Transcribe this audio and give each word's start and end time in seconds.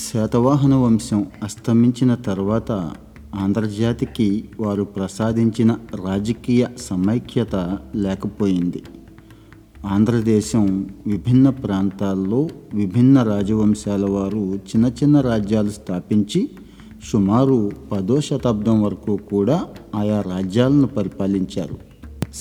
శాతవాహన 0.00 0.74
వంశం 0.74 1.26
అస్తమించిన 1.42 2.14
తర్వాత 2.14 2.72
ఆంధ్రజాతికి 3.34 4.44
వారు 4.60 4.82
ప్రసాదించిన 4.82 5.76
రాజకీయ 6.06 6.66
సమైక్యత 6.78 7.78
లేకపోయింది. 7.94 8.82
ఆంధ్రదేశం 9.86 10.88
విభిన్న 11.06 11.50
ప్రాంతాల్లో 11.50 12.48
విభిన్న 12.74 13.22
రాజవంశాల 13.22 14.10
వారు 14.10 14.54
చిన్న 14.54 14.86
చిన్న 14.86 15.20
రాజ్యాలు 15.20 15.70
స్థాపించి 15.70 16.50
సుమారు 17.12 17.70
పదో 17.92 18.20
శతాబ్దం 18.20 18.82
వరకు 18.82 19.16
కూడా 19.16 19.64
ఆయా 19.94 20.20
రాజ్యాలను 20.20 20.86
పరిపాలించారు. 20.86 21.78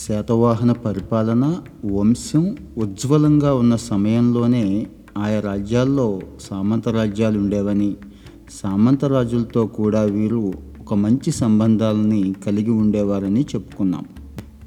శాతవాహన 0.07 0.71
పరిపాలన 0.71 1.57
వంశం 1.85 2.57
ఉజ్వలంగా 2.77 3.53
ఉన్న 3.53 3.75
సమయంలోనే 3.75 4.87
ఆయా 5.17 5.39
రాజ్యాల్లో 5.39 6.21
సామంత 6.39 6.89
రాజ్యాలు 6.89 7.39
ఉండేవని 7.39 7.95
సామంత 8.61 9.05
రాజులతో 9.05 9.65
కూడా 9.65 10.01
వీరు 10.01 10.53
ఒక 10.79 10.93
మంచి 10.93 11.31
సంబంధాలని 11.31 12.33
కలిగి 12.45 12.71
ఉండేవారని 12.71 13.45
చెప్పుకున్నాం. 13.55 14.05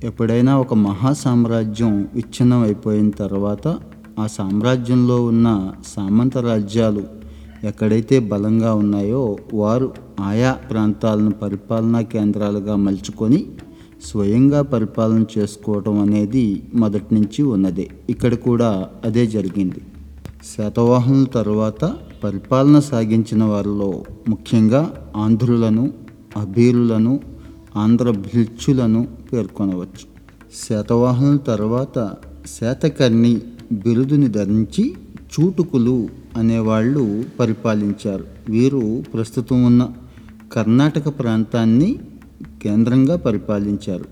ఎప్పుడైనా 0.04 0.58
ఒక 0.58 0.74
మహా 0.74 1.12
సామ్రాజ్యం 1.12 2.08
విచ్ఛిన్నం 2.14 2.62
అయిపోయిన 2.62 3.10
తర్వాత 3.10 3.78
ఆ 4.18 4.26
సామ్రాజ్యంలో 4.26 5.24
ఉన్న 5.24 5.72
సామంత 5.86 6.38
రాజ్యాలు 6.38 7.04
ఎక్కడైతే 7.64 8.18
బలంగా 8.18 8.74
ఉన్నాయో 8.74 9.38
వారు 9.54 9.92
ఆయా 10.20 10.52
ప్రాంతాలను 10.52 11.30
పరిపాలనా 11.30 12.00
కేంద్రాలుగా 12.00 12.76
మలుచుకొని 12.76 13.46
స్వయంగా 14.04 14.62
పరిపాలన 14.62 15.24
చేసుకోవటం 15.38 15.98
అనేది 16.00 16.62
మొదటి 16.74 17.14
నుంచి 17.14 17.42
ఉన్నదే. 17.42 17.88
ఇక్కడ 18.10 18.34
కూడా 18.34 18.88
అదే 19.04 19.26
జరిగింది. 19.26 19.82
శాతవాహనుల 20.42 21.24
తరువాత 21.24 21.94
పరిపాలన 22.24 22.78
సాగించిన 22.78 23.44
వారిలో 23.44 24.04
ముఖ్యంగా 24.28 25.12
ఆంధ్రులను 25.16 25.92
అభీరులను 26.36 27.20
ఆంధ్ర 27.76 28.10
భిల్చులను 28.10 29.08
పేర్కొనవచ్చు. 29.32 30.06
శాతవాహనుల 30.68 31.36
తర్వాత 31.36 32.12
శాతకర్ణి 32.60 33.40
బిరుదుని 33.72 34.28
ధరించి 34.28 34.94
చూటుకులు 35.32 36.08
అనేవాళ్ళు 36.36 37.24
పరిపాలించారు. 37.40 38.24
వీరు 38.48 39.04
ప్రస్తుతం 39.14 39.64
ఉన్న 39.64 39.88
కర్ణాటక 40.52 41.18
ప్రాంతాన్ని 41.18 41.98
కేంద్రంగా 42.62 43.16
పరిపాలించారు. 43.16 44.04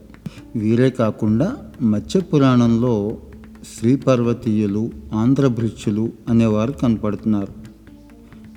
వీరే 0.57 0.91
కాకుండా 0.91 1.57
మత్స్య 1.83 2.21
పురాణంలో 2.21 3.17
శ్రీ 3.65 3.97
పర్వతీయులు 3.97 4.91
ఆంధ్రభృత్యులు 5.13 6.13
అనేవారు 6.29 6.73
కనపడుతున్నారు. 6.73 7.53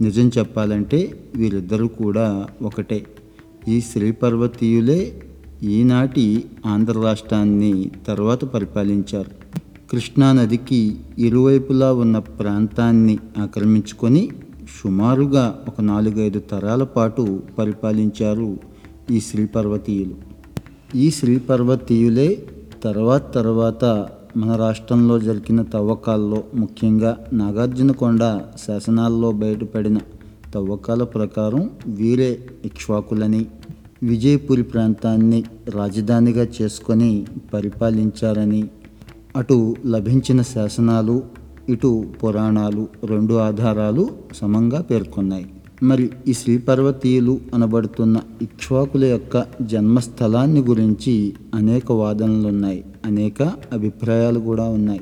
నిజం 0.03 0.31
చెప్పాలంటే 0.37 1.19
వీరిద్దరూ 1.35 1.87
కూడా 1.87 2.47
ఒకటే. 2.61 3.05
ఈ 3.67 3.81
శ్రీ 3.81 4.11
పర్వతీయులే 4.11 5.21
ఈనాటి 5.63 6.43
ఆంధ్ర 6.65 6.99
రాష్ట్రాన్ని 6.99 7.91
తర్వాత 8.07 8.45
పరిపాలించారు. 8.45 9.31
కృష్ణానదికి 9.91 10.95
ఇరువైపులా 11.17 11.93
ఉన్న 11.93 12.17
ప్రాంతాన్ని 12.19 13.17
ఆక్రమించుకొని 13.37 14.29
సుమారుగా 14.81 15.63
ఒక 15.67 15.81
నాలుగైదు 15.81 16.39
తరాల 16.39 16.83
పాటు 16.83 17.41
పరిపాలించారు 17.59 18.57
ఈ 19.11 19.19
శ్రీ 19.19 19.45
పర్వతీయులు 19.45 20.15
ఈ 20.97 21.11
శ్రీ 21.11 21.39
పర్వతీయులే 21.39 22.45
తర్వాత 22.83 23.33
తర్వాత 23.33 24.09
మన 24.37 24.55
రాష్ట్రంలో 24.55 25.19
జరిగిన 25.19 25.61
తవ్వకాల్లో 25.61 26.43
ముఖ్యంగా 26.55 27.17
నాగార్జునకొండ 27.33 28.41
శాసనాల్లో 28.67 29.31
బయటపడిన 29.31 29.97
తవ్వకాల 30.53 31.03
ప్రకారం 31.03 31.69
వీరే 31.87 32.39
ఇక్ష్వాకులని 32.65 33.45
విజయపురి 34.03 34.63
ప్రాంతాన్ని 34.63 35.43
రాజధానిగా 35.75 36.47
చేసుకొని 36.61 37.25
పరిపాలించారని 37.53 38.63
అటు 39.35 39.75
లభించిన 39.85 40.41
శాసనాలు 40.41 41.23
ఇటు 41.69 42.05
పురాణాలు 42.23 42.87
రెండు 43.03 43.33
ఆధారాలు 43.33 44.09
సమంగా 44.35 44.81
పేర్కొన్నాయి. 44.81 45.45
మరి 45.83 46.09
ఈ 46.27 46.33
శ్రీపర్వతీయులు 46.33 47.39
అనబడుతున్న 47.53 48.21
ఇక్ష్వాకుల 48.41 49.05
యొక్క 49.05 49.45
జన్మస్థలాన్ని 49.61 50.61
గురించి 50.61 51.33
అనేక 51.53 51.91
వాదనలున్నాయి. 51.91 52.83
అనేక 53.05 53.41
అభిప్రాయాలు 53.73 54.39
కూడా 54.39 54.65
ఉన్నాయి. 54.69 55.01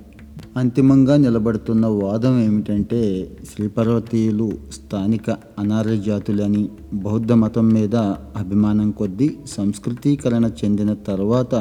అంతిమంగా 0.58 1.18
నిలబడుతున్న 1.18 1.86
వాదం 1.86 2.40
ఏమిటంటే 2.40 3.02
శ్రీపర్వతీయులు 3.50 4.52
స్థానిక 4.74 5.30
అనార్య 5.60 5.96
జాతులని 5.98 6.70
బౌద్ధ 6.94 7.32
మతం 7.34 7.70
మీద 7.70 7.96
అభిమానం 8.38 8.92
కొద్దీ 8.92 9.30
సంస్కృతీకరణ 9.48 10.46
చెందిన 10.62 10.94
తర్వాత 10.94 11.56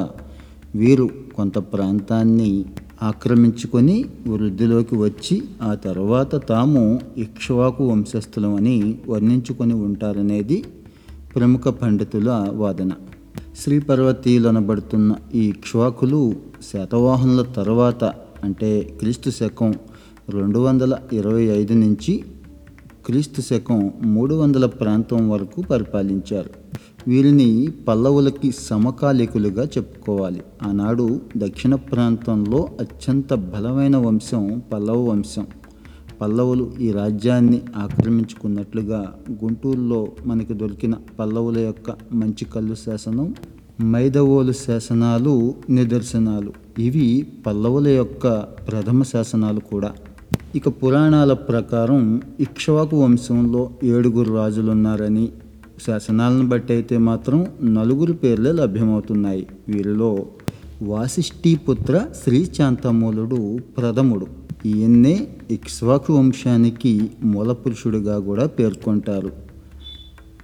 వీరు 0.74 1.10
కొంత 1.36 1.58
ప్రాంతాన్ని 1.58 2.64
ఆక్రమించుకొని 3.02 4.04
వృద్ధిలోకి 4.26 4.96
వచ్చి 4.96 5.42
ఆ 5.62 5.74
తర్వాత 5.74 6.34
తాము 6.48 7.00
ఇక్ష్వాకు 7.16 7.84
వంశస్థులమని 7.84 8.76
వర్ణించుకొని 9.08 9.74
ఉంటారనేది 9.74 10.64
ప్రముఖ 11.36 11.68
పండితుల 11.68 12.30
వాదన. 12.52 12.92
శ్రీ 13.56 13.78
పర్వతీయులు 13.78 14.48
అనబడుతున్న 14.48 15.16
ఈ 15.34 15.48
ఇక్ష్వాకులు 15.48 16.34
శాతవాహనుల 16.72 17.42
తర్వాత 17.42 18.04
అంటే 18.44 18.82
క్రీస్తు 18.82 19.30
శకం 19.30 19.74
రెండు 20.30 20.58
వందల 20.58 20.98
ఇరవై 21.12 21.42
ఐదు 21.42 21.72
నుంచి 21.72 22.24
క్రీస్తు 23.06 23.40
శకం 23.40 23.92
మూడు 24.02 24.34
వందల 24.34 24.66
ప్రాంతం 24.66 25.30
వరకు 25.30 25.62
పరిపాలించారు. 25.62 26.50
వీరిని 27.08 27.68
పల్లవులకి 27.88 28.52
సమకాలికులుగా 28.52 29.64
చెప్పుకోవాలి. 29.64 30.42
ఆనాడు 30.62 31.20
దక్షిణ 31.36 31.74
ప్రాంతంలో 31.74 32.68
అత్యంత 32.80 33.34
బలమైన 33.34 33.96
వంశం 33.96 34.62
పల్లవ 34.72 35.10
వంశం. 35.10 35.46
పల్లవులు 36.20 36.72
ఈ 36.80 36.92
రాజ్యాన్ని 36.92 37.60
ఆక్రమించుకున్నట్లుగా 37.76 39.12
గుంటూరులో 39.44 40.08
మనకి 40.26 40.54
దొరికిన 40.54 40.94
పల్లవుల 41.18 41.58
యొక్క 41.58 41.90
మంచి 42.12 42.44
కళ్ళు 42.44 42.74
శాసనం 42.74 43.34
మైదవోలు 43.84 44.52
శాసనాలు 44.52 45.54
నిదర్శనాలు. 45.70 46.52
ఇవి 46.78 47.26
పల్లవుల 47.46 47.88
యొక్క 47.88 48.26
ప్రథమ 48.68 49.02
శాసనాలు 49.02 49.60
కూడా. 49.60 49.92
ఇక 50.54 50.68
పురాణాల 50.68 51.32
ప్రకారం 51.32 52.02
ఇక్ష్వాకు 52.40 52.96
వంశంలో 53.02 53.70
ఏడుగురు 53.84 54.34
రాజులు 54.34 54.70
ఉన్నారని 54.70 55.28
శాసనాలను 55.86 56.48
బట్టి 56.48 56.72
అయితే 56.72 56.98
మాత్రం 56.98 57.46
నలుగురు 57.64 58.12
పేర్లే 58.12 58.52
లభ్యమవుతున్నాయి. 58.52 59.46
వీరిలో 59.68 60.26
వాసిష్ఠీపుత్ర 60.82 62.06
శ్రీశాంతమూలుడు 62.24 63.58
ప్రథముడు. 63.78 64.26
ఈయన్నే 64.66 65.28
ఇక్ష్వాకు 65.50 66.14
వంశానికి 66.14 67.10
మూలపురుషుడిగా 67.22 68.18
కూడా 68.18 68.46
పేర్కొంటారు. 68.46 69.32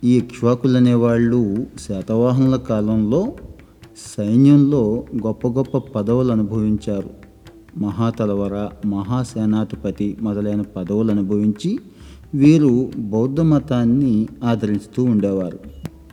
ఈ 0.04 0.16
ఇక్ష్వాకులు 0.16 0.76
అనేవాళ్ళు 0.76 1.66
శాతవాహనుల 1.88 2.56
కాలంలో 2.56 3.32
సైన్యంలో 4.18 5.04
గొప్ప 5.26 5.48
గొప్ప 5.48 5.78
పదవులు 5.78 6.32
అనుభవించారు. 6.32 7.10
మహాతలవర 7.78 8.68
మహాసేనాధిపతి 8.86 10.16
మొదలైన 10.22 10.60
పదవులు 10.60 11.10
అనుభవించి 11.10 11.78
వీరు 12.34 12.90
బౌద్ధ 12.96 13.40
మతాన్ని 13.40 14.28
ఆదరిస్తూ 14.44 15.04
ఉండేవారు. 15.04 15.58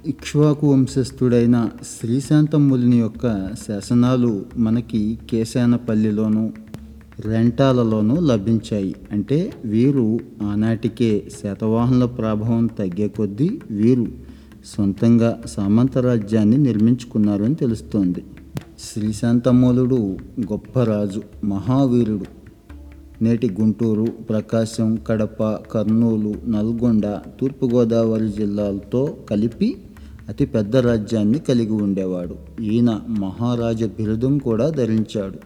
ఇక్ష్వాకు 0.06 0.72
వంశస్థుడైన 0.72 1.70
శ్రీశాంతములిని 2.00 3.00
యొక్క 3.00 3.50
శాసనాలు 3.68 4.46
మనకి 4.58 5.20
కేశానపల్లిలోను 5.32 6.54
రెంటాలలోనూ 7.26 8.20
లభించాయి. 8.20 8.96
అంటే 9.12 9.54
వీరు 9.66 10.20
ఆనాటికే 10.44 11.24
శాతవాహనుల 11.44 12.06
ప్రభావం 12.06 12.68
తగ్గే 12.68 13.08
కొద్దీ 13.08 13.62
వీరు 13.72 14.08
సొంతంగా 14.66 15.42
సామంత 15.46 15.98
రాజ్యాన్ని 15.98 16.58
నిర్మించుకున్నారని 16.58 17.56
తెలుస్తోంది. 17.56 18.24
శ్రీశాంతమూలుడు 18.80 20.18
గొప్ప 20.42 20.80
రాజు 20.80 21.22
మహావీరుడు. 21.46 22.44
నేటి 23.24 23.50
గుంటూరు 23.62 24.04
ప్రకాశం 24.04 25.00
కడప 25.08 25.44
కర్నూలు 25.44 26.50
నల్గొండ 26.50 27.08
తూర్పుగోదావరి 27.08 28.30
జిల్లాలతో 28.30 29.18
కలిపి 29.30 29.78
అతి 30.30 30.46
పెద్ద 30.46 30.78
రాజ్యాన్ని 30.78 31.40
కలిగి 31.40 31.72
ఉండేవాడు. 31.72 32.62
ఈయన 32.62 33.02
మహారాజ 33.10 33.84
బిరుదం 33.84 34.38
కూడా 34.38 34.70
ధరించాడు. 34.70 35.40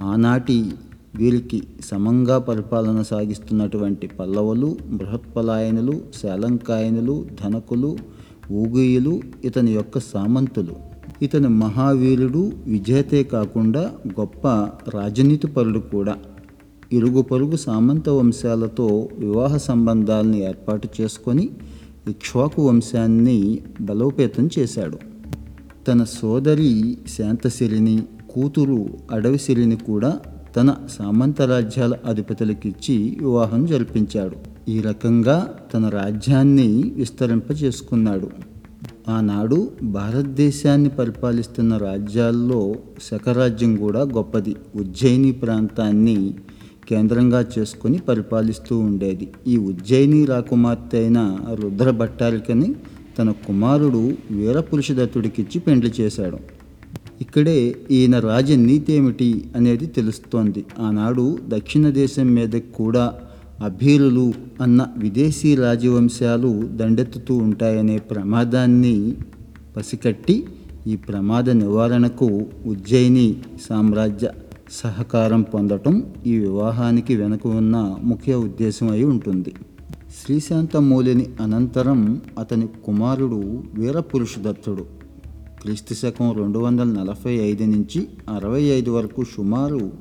ఆనాటి 0.00 0.70
వీరికి 1.16 1.62
సమంగా 1.84 2.38
పరిపాలన 2.38 3.02
సాగిస్తున్నటువంటి 3.02 4.06
పల్లవులు 4.06 4.76
బృహత్పలాయనులు 4.90 6.00
శాలంకాయనులు 6.22 7.26
ధనకులు 7.44 7.96
ఊగుయులు 8.52 9.20
ఇతని 9.44 9.72
యొక్క 9.72 9.98
సామంతులు. 9.98 10.74
ఇతని 11.22 11.48
మహావీరుడు 11.48 12.52
విజేతే 12.66 13.22
కాకుండా 13.22 13.92
గొప్ప 14.20 14.48
రాజనీతిపరుడు 14.94 15.78
కూడా. 15.78 16.16
ఇరుగు 16.92 17.22
పొరుగు 17.22 17.56
సామంత 17.56 18.08
వంశాలతో 18.08 19.08
వివాహ 19.18 19.56
సంబంధాలను 19.56 20.36
ఏర్పాటు 20.36 20.88
చేసుకొని 21.00 21.50
ఇక్ష్వాకు 22.08 22.68
వంశాన్ని 22.68 23.58
బలోపేతం 23.80 24.50
చేశాడు. 24.58 24.98
తన 25.88 26.04
సోదరి 26.04 26.98
శాంతశిరిని 27.18 28.02
కూతురు 28.34 28.86
అడవిశిరిని 29.10 29.76
కూడా 29.76 30.20
తన 30.56 30.74
సామంత 30.98 31.42
రాజ్యాల 31.42 31.94
అధిపతులకిచ్చి 32.06 33.16
వివాహం 33.20 33.66
జరిపించాడు. 33.66 34.36
ఈ 34.70 34.80
రకంగా 34.80 35.54
తన 35.74 35.88
రాజ్యాన్ని 35.88 36.92
విస్తరింపజేసుకున్నాడు. 36.96 38.30
ఆనాడు 39.08 39.70
భారతదేశాన్ని 39.82 40.88
పరిపాలిస్తున్న 40.88 41.76
రాజ్యాల్లో 41.76 42.74
శకరాజ్యం 43.02 43.76
కూడా 43.76 44.00
గొప్పది. 44.00 44.56
ఉజ్జయిని 44.76 45.32
ప్రాంతాన్ని 45.32 46.34
కేంద్రంగా 46.88 47.46
చేసుకొని 47.58 47.98
పరిపాలిస్తూ 47.98 48.78
ఉండేది. 48.78 49.32
ఈ 49.46 49.56
ఉజ్జయిని 49.56 50.24
రాకుమార్తె 50.24 50.98
అయిన 50.98 51.38
రుద్ర 51.52 51.90
భట్టారికని 51.90 52.74
తన 53.18 53.30
కుమారుడు 53.30 54.12
వీరపురుషదత్తుడికిచ్చి 54.30 55.60
పెండ్లి 55.60 55.92
చేశాడు. 56.00 56.53
ఇక్కడే 57.20 57.76
ఈయన 57.90 58.18
రాజనీతి 58.18 58.92
ఏమిటి 58.92 59.28
అనేది 59.56 59.86
తెలుస్తోంది. 59.86 60.64
ఆనాడు 60.80 61.38
దక్షిణ 61.48 61.90
దేశం 61.90 62.34
మీద 62.34 62.54
కూడా 62.76 63.04
అభీరులు 63.62 64.32
అన్న 64.60 64.86
విదేశీ 64.98 65.54
రాజవంశాలు 65.54 66.50
దండెత్తుతూ 66.76 67.36
ఉంటాయనే 67.36 67.98
ప్రమాదాన్ని 67.98 69.14
పసికట్టి 69.76 70.36
ఈ 70.86 70.96
ప్రమాద 70.96 71.50
నివారణకు 71.50 72.26
ఉజ్జయిని 72.66 73.36
సామ్రాజ్య 73.68 74.30
సహకారం 74.72 75.42
పొందటం 75.42 75.94
ఈ 76.26 76.34
వివాహానికి 76.38 77.16
వెనుక 77.16 77.46
ఉన్న 77.46 77.76
ముఖ్య 78.02 78.34
ఉద్దేశం 78.34 78.90
అయి 78.90 79.04
ఉంటుంది. 79.04 79.52
శ్రీశాంతమూలిని 80.18 81.26
అనంతరం 81.40 82.20
అతని 82.38 82.66
కుమారుడు 82.84 83.40
వీరపురుషదత్తుడు 83.74 84.84
క్రీస్తు 85.64 85.94
శకం 85.94 86.32
రెండు 86.32 86.58
వందల 86.58 86.84
నలభై 86.84 87.34
ఐదు 87.34 87.64
నుంచి 87.64 88.08
అరవై 88.34 88.62
ఐదు 88.62 88.90
వరకు 88.90 89.24
సుమారు 89.24 89.92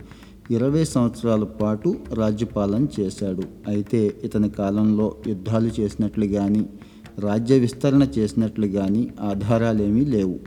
ఇరవై 0.52 0.84
సంవత్సరాల 0.84 1.44
పాటు 1.44 1.98
రాజ్యపాలన 2.14 2.88
చేశాడు. 3.00 3.44
అయితే 3.68 4.14
ఇతని 4.24 4.50
కాలంలో 4.50 5.16
యుద్ధాలు 5.28 5.70
చేసినట్లు 5.80 6.28
కానీ 6.28 6.66
రాజ్య 7.20 7.58
విస్తరణ 7.58 8.08
చేసినట్లు 8.18 8.68
కానీ 8.68 9.10
ఆధారాలేమీ 9.22 10.06
లేవు. 10.06 10.40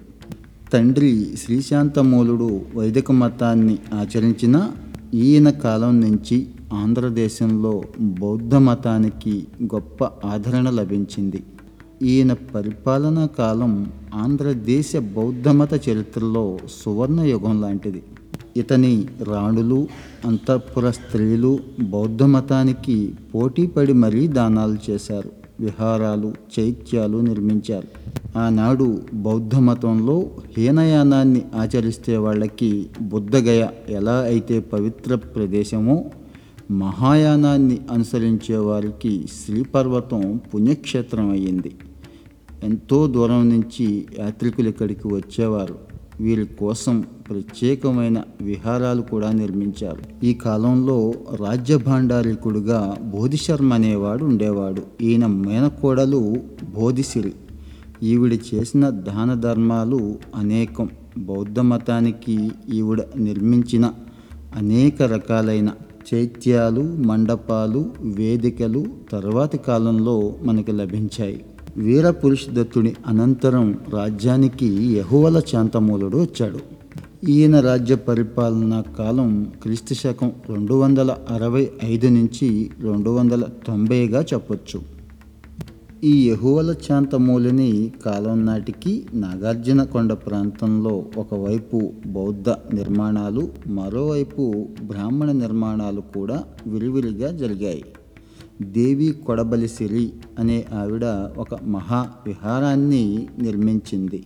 తండ్రి 0.72 1.36
శ్రీశాంతమూలుడు 1.44 2.60
వైదిక 2.74 3.12
మతాన్ని 3.12 3.78
ఆచరించిన 3.94 4.70
ఈయన 5.14 5.50
కాలం 5.50 6.00
నుంచి 6.00 6.46
ఆంధ్రదేశంలో 6.72 7.82
బౌద్ధ 8.00 8.54
మతానికి 8.54 9.46
గొప్ప 9.74 10.04
ఆదరణ 10.04 10.70
లభించింది. 10.70 11.42
ఈయన 12.02 12.32
పరిపాలనా 12.32 13.26
కాలం 13.26 13.92
ఆంధ్రదేశ 14.16 14.96
బౌద్ధమత 14.96 15.88
చరిత్రలో 15.88 16.58
సువర్ణ 16.78 17.20
యుగం 17.20 17.60
లాంటిది. 17.60 18.02
ఇతని 18.56 19.06
రాణులు 19.22 19.86
అంతఃపుర 20.24 20.90
స్త్రీలు 20.90 21.58
బౌద్ధ 21.80 22.22
మతానికి 22.22 23.14
పోటీపడి 23.34 23.92
మరీ 23.92 24.28
దానాలు 24.28 24.90
చేశారు 24.90 25.30
విహారాలు 25.60 26.32
చైత్యాలు 26.58 27.18
నిర్మించారు. 27.18 27.88
ఆనాడు 28.38 29.02
బౌద్ధ 29.14 29.56
మతంలో 29.56 30.30
హీనయానాన్ని 30.56 31.42
ఆచరిస్తే 31.54 32.16
వాళ్ళకి 32.16 32.86
బుద్ధగయ 33.02 33.68
ఎలా 33.88 34.16
అయితే 34.18 34.60
పవిత్ర 34.60 35.14
ప్రదేశమో 35.14 36.04
మహాయానాన్ని 36.70 37.78
అనుసరించే 37.90 38.56
వారికి 38.56 39.24
శ్రీపర్వతం 39.44 40.40
పుణ్యక్షేత్రం 40.54 41.30
అయ్యింది. 41.30 41.72
ఎంతో 42.64 43.06
దూరం 43.06 43.48
నుంచి 43.48 44.06
యాత్రికులు 44.18 44.68
ఇక్కడికి 44.68 45.08
వచ్చేవారు. 45.08 45.78
వీరి 46.20 46.44
కోసం 46.44 47.00
ప్రత్యేకమైన 47.00 48.22
విహారాలు 48.40 49.02
కూడా 49.02 49.32
నిర్మించారు. 49.32 50.24
ఈ 50.24 50.34
కాలంలో 50.34 51.14
రాజ్యభాండారికుడుగా 51.40 52.96
బోధిశర్మ 53.02 53.74
అనేవాడు 53.74 54.24
ఉండేవాడు. 54.24 54.82
ఈయన 55.02 55.26
మేనకోడలు 55.26 56.36
బోధిసిరి. 56.74 57.32
ఈవిడ 58.02 58.38
చేసిన 58.54 58.88
దాన 58.88 59.34
ధర్మాలు 59.34 60.18
అనేకం. 60.34 60.88
బౌద్ధ 61.18 61.60
మతానికి 61.60 62.50
ఈవిడ 62.72 63.02
నిర్మించిన 63.16 63.92
అనేక 64.56 65.02
రకాలైన 65.02 65.70
చైత్యాలు 66.14 66.80
మండపాలు 66.80 67.90
వేదికలు 68.00 68.86
తర్వాతి 69.12 69.58
కాలంలో 69.58 70.34
మనకు 70.42 70.70
లభించాయి. 70.70 71.44
వీరపురుషదత్తుని 71.78 72.94
అనంతరం 73.06 73.78
రాజ్యానికి 73.94 74.66
యహువల 74.66 75.40
శాంతమూలుడు 75.40 76.18
వచ్చాడు. 76.18 76.58
ఈయన 77.28 77.60
రాజ్య 77.60 77.94
పరిపాలనా 77.94 78.80
కాలం 78.98 79.52
క్రీస్తు 79.62 79.94
శకం 79.94 80.32
రెండు 80.48 80.74
వందల 80.74 81.16
అరవై 81.30 81.68
ఐదు 81.84 82.06
నుంచి 82.06 82.70
రెండు 82.82 83.10
వందల 83.10 83.44
తొంభైగా 83.66 84.22
చెప్పొచ్చు. 84.22 84.82
ఈ 86.04 86.30
యహువల 86.30 86.74
చాంతమూలిని 86.90 87.92
కాలం 88.06 88.46
నాటికి 88.46 89.06
నాగార్జున 89.14 89.82
కొండ 89.82 90.12
ప్రాంతంలో 90.12 91.04
ఒకవైపు 91.16 91.92
బౌద్ధ 92.06 92.48
నిర్మాణాలు 92.48 93.48
మరోవైపు 93.66 94.68
బ్రాహ్మణ 94.82 95.32
నిర్మాణాలు 95.32 96.00
కూడా 96.00 96.44
విరివిరిగా 96.66 97.30
జరిగాయి. 97.30 97.84
దేవి 98.62 99.14
కొడబలిసిరి 99.26 100.12
అనే 100.38 100.64
ఆవిడ 100.74 101.04
ఒక 101.38 101.54
మహా 101.54 102.10
విహారాన్ని 102.26 103.28
నిర్మించింది. 103.38 104.24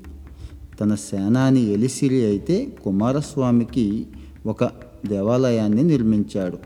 తన 0.81 0.95
సేనాని 0.95 1.73
ఎలిసిరి 1.73 2.25
అయితే 2.25 2.77
కుమారస్వామికి 2.85 4.07
ఒక 4.47 4.65
దేవాలయాన్ని 5.07 5.83
నిర్మించాడు. 5.83 6.59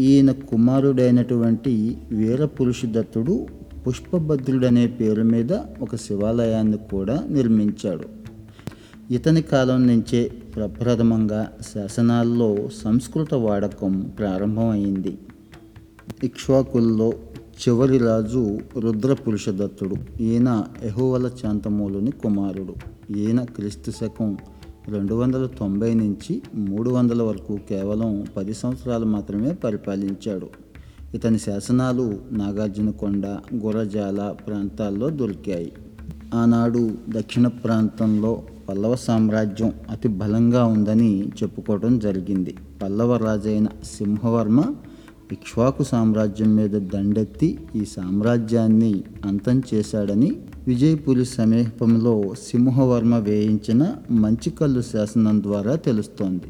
ఈయన 0.00 0.30
కుమారుడైనటువంటి 0.30 1.98
వీరపురుషదత్తుడు 2.12 3.46
పుష్పభద్రుడనే 3.86 4.86
పేరు 4.86 5.22
మీద 5.22 5.52
ఒక 5.52 5.96
శివాలయాన్ని 5.96 6.76
కూడా 6.76 7.24
నిర్మించాడు. 7.30 8.04
ఇతని 9.12 9.42
కాలం 9.42 9.86
నుంచే 9.86 10.32
ప్రప్రథమంగా 10.56 11.52
శాసనాల్లో 11.74 12.68
సంస్కృత 12.84 13.34
వాడకం 13.34 14.12
ప్రారంభమైంది. 14.18 15.18
ఇక్ష్వాకుల్లో 16.24 17.12
చివరి 17.38 17.98
రాజు 17.98 18.58
రుద్రపురుషదత్తుడు. 18.78 20.22
ఈయన 20.22 20.64
ఎహోవల 20.82 21.28
శాంతమూలుని 21.28 22.10
కుమారుడు. 22.10 22.74
ఈయన 23.18 23.44
క్రీస్తు 23.44 23.90
శకం 23.90 24.36
రెండు 24.88 25.14
వందల 25.14 25.46
తొంభై 25.46 25.94
నుంచి 25.94 26.42
మూడు 26.54 26.90
వందల 26.90 27.22
వరకు 27.22 27.58
కేవలం 27.68 28.26
పది 28.36 28.54
సంవత్సరాలు 28.54 29.04
మాత్రమే 29.04 29.52
పరిపాలించాడు. 29.52 30.48
ఇతని 31.14 31.38
శాసనాలు 31.38 32.18
నాగార్జునకొండ 32.32 33.26
గురజాల 33.54 34.34
ప్రాంతాల్లో 34.46 35.10
దొరికాయి. 35.10 35.72
ఆనాడు 36.34 36.90
దక్షిణ 37.08 37.48
ప్రాంతంలో 37.48 38.42
పల్లవ 38.68 38.94
సామ్రాజ్యం 38.94 39.72
అతి 39.90 40.08
బలంగా 40.08 40.64
ఉందని 40.64 41.28
చెప్పుకోవడం 41.28 41.98
జరిగింది. 41.98 42.56
పల్లవ 42.82 43.16
రాజైన 43.16 43.66
సింహవర్మ 43.84 44.64
ఇక్ష్వాకు 45.32 45.82
సామ్రాజ్యం 45.82 46.56
మీద 46.56 46.70
దండెత్తి 46.70 47.58
ఈ 47.76 47.84
సామ్రాజ్యాన్ని 47.84 49.02
అంతం 49.24 49.62
చేశాడని 49.74 50.30
విజయపురి 50.66 51.24
సమీపంలో 51.24 52.34
సింహవర్మ 52.48 53.16
వేయించిన 53.16 53.94
మంచికల్లు 54.10 54.82
శాసనం 54.82 55.42
ద్వారా 55.42 55.74
తెలుస్తోంది. 55.76 56.44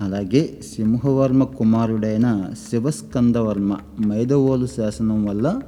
అలాగే 0.00 0.58
సింహవర్మ 0.76 1.44
కుమారుడైన 1.44 2.50
శివస్కందవర్మ 2.70 3.76
మైదవోలు 4.06 4.66
శాసనం 4.66 5.24
వల్ల 5.24 5.60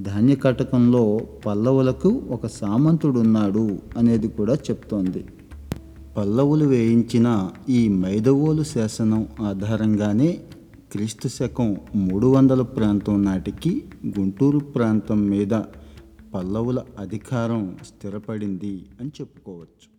ధాన్యకటకంలో 0.00 1.20
పల్లవులకు 1.46 2.22
ఒక 2.30 2.46
సామంతుడున్నాడు 2.46 3.78
అనేది 3.98 4.28
కూడా 4.28 4.54
చెప్తోంది. 4.54 5.24
పల్లవులు 6.16 6.64
వేయించిన 6.64 7.48
ఈ 7.68 7.88
మైదవోలు 7.88 8.62
శాసనం 8.62 9.28
ఆధారంగానే 9.40 10.40
క్రీస్తు 10.92 11.28
శకం 11.28 11.68
మూడు 11.94 12.26
వందల 12.26 12.62
ప్రాంతం 12.62 13.24
నాటికి 13.24 13.72
గుంటూరు 14.18 14.58
ప్రాంతం 14.58 15.20
మీద 15.30 15.54
పల్లవుల 16.34 16.80
అధికారం 16.98 17.76
స్థిరపడింది 17.86 18.86
అని 19.00 19.08
చెప్పుకోవచ్చు. 19.08 19.89